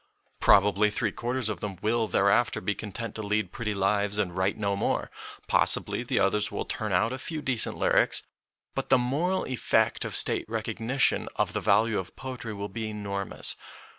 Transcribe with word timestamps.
Probably 0.39 0.89
three 0.89 1.11
quarters 1.11 1.47
of 1.47 1.59
them 1.59 1.75
will 1.79 2.07
thereafter 2.07 2.59
be 2.59 2.73
content 2.73 3.13
to 3.13 3.21
lead 3.21 3.51
pretty 3.51 3.75
lives 3.75 4.17
and 4.17 4.35
write 4.35 4.57
no 4.57 4.75
more; 4.75 5.11
possibly 5.47 6.01
the 6.01 6.17
others 6.17 6.49
will 6.51 6.65
turn 6.65 6.91
out 6.91 7.13
a 7.13 7.19
few 7.19 7.39
decent 7.39 7.77
lyrics. 7.77 8.23
But 8.73 8.89
the 8.89 8.97
moral 8.97 9.43
effect 9.45 10.03
of 10.03 10.15
State 10.15 10.45
recognition 10.47 11.29
of 11.35 11.53
the 11.53 11.61
value 11.61 11.99
of 11.99 12.15
poetry 12.15 12.55
will 12.55 12.67
be 12.67 12.89
enormous. 12.89 13.55